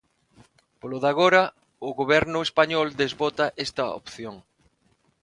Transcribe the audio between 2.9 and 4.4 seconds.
desbota esta opción.